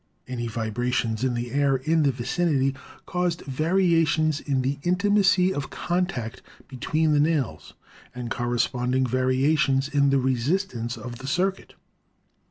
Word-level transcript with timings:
Any 0.27 0.47
vibrations 0.47 1.23
in 1.23 1.35
the 1.35 1.51
air 1.51 1.75
in 1.75 2.01
the 2.01 2.11
vicinity 2.11 2.73
caused 3.05 3.41
variations 3.41 4.39
in 4.39 4.63
the 4.63 4.79
intimacy 4.81 5.53
of 5.53 5.69
contact 5.69 6.41
between 6.67 7.11
the 7.11 7.19
nails, 7.19 7.75
and 8.15 8.31
corresponding 8.31 9.05
variations 9.05 9.87
in 9.89 10.09
the 10.09 10.17
resistance 10.17 10.97
of 10.97 11.19
the 11.19 11.27
circuit. 11.27 11.75